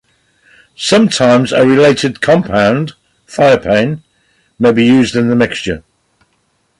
Sometimes 0.75 1.53
a 1.53 1.63
related 1.63 2.21
compound, 2.21 2.93
thiophane, 3.27 4.01
may 4.57 4.71
be 4.71 4.83
used 4.83 5.15
in 5.15 5.27
the 5.29 5.35
mixture. 5.35 5.83